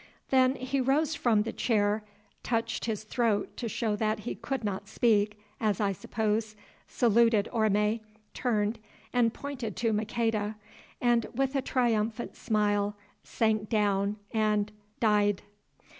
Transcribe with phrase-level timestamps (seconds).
[0.31, 2.03] Then he rose from the chair,
[2.41, 6.55] touched his throat to show that he could not speak, as I suppose,
[6.87, 7.99] saluted Orme,
[8.33, 8.79] turned
[9.13, 10.55] and pointed to Maqueda,
[10.99, 15.43] and with a triumphant smile sank down and—died.